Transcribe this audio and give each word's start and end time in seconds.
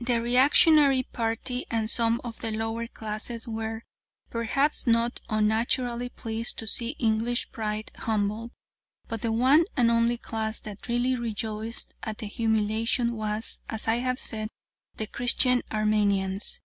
The 0.00 0.20
reactionary 0.20 1.04
party 1.04 1.66
and 1.70 1.88
some 1.88 2.20
of 2.24 2.40
the 2.40 2.50
lower 2.50 2.88
classes 2.88 3.46
were, 3.46 3.84
perhaps 4.28 4.88
not 4.88 5.20
unnaturally, 5.28 6.08
pleased 6.08 6.58
to 6.58 6.66
see 6.66 6.96
English 6.98 7.52
pride 7.52 7.92
humbled, 7.94 8.50
but 9.06 9.22
the 9.22 9.30
one 9.30 9.66
and 9.76 9.88
only 9.88 10.16
class 10.18 10.60
that 10.62 10.88
really 10.88 11.14
rejoiced 11.14 11.94
at 12.02 12.18
the 12.18 12.26
humiliation 12.26 13.14
was, 13.14 13.60
as 13.68 13.86
I 13.86 13.98
have 13.98 14.18
said, 14.18 14.48
the 14.96 15.06
Christian 15.06 15.62
Armenians. 15.70 16.58